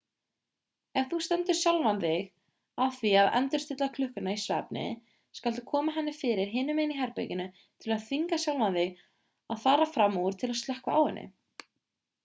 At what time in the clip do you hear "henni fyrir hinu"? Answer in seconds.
5.99-6.77